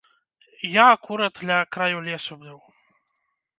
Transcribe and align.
Я 0.81 0.85
акурат 0.93 1.35
ля 1.51 1.59
краю 1.77 1.99
лесу 2.09 2.33
быў. 2.47 2.59